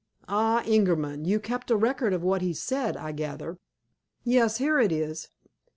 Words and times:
"Ah, 0.27 0.63
Ingerman! 0.63 1.25
You 1.25 1.39
kept 1.39 1.69
a 1.69 1.75
record 1.77 2.11
of 2.11 2.23
what 2.23 2.41
he 2.41 2.55
said, 2.55 2.97
I 2.97 3.11
gather?" 3.11 3.59
"Yes, 4.23 4.57
here 4.57 4.79
it 4.79 4.91
is." 4.91 5.29